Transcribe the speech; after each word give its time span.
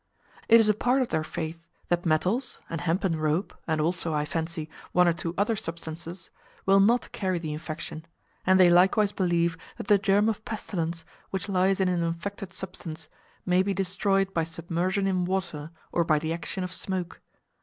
It 0.49 0.59
is 0.59 0.67
a 0.67 0.73
part 0.73 1.03
of 1.03 1.09
their 1.09 1.23
faith 1.23 1.67
that 1.89 2.07
metals, 2.07 2.59
and 2.71 2.81
hempen 2.81 3.17
rope, 3.19 3.53
and 3.67 3.79
also, 3.79 4.15
I 4.15 4.25
fancy, 4.25 4.67
one 4.93 5.07
or 5.07 5.13
two 5.13 5.35
other 5.37 5.55
substances, 5.55 6.31
will 6.65 6.79
not 6.79 7.11
carry 7.11 7.37
the 7.37 7.53
infection; 7.53 8.07
and 8.43 8.59
they 8.59 8.67
likewise 8.71 9.11
believe 9.11 9.59
that 9.77 9.89
the 9.89 9.99
germ 9.99 10.27
of 10.27 10.43
pestilence, 10.43 11.05
which 11.29 11.47
lies 11.47 11.79
in 11.79 11.87
an 11.87 12.01
infected 12.01 12.51
substance, 12.51 13.09
may 13.45 13.61
be 13.61 13.75
destroyed 13.75 14.33
by 14.33 14.43
submersion 14.43 15.05
in 15.05 15.23
water, 15.23 15.69
or 15.91 16.03
by 16.03 16.17
the 16.17 16.33
action 16.33 16.63
of 16.63 16.73
smoke. 16.73 17.21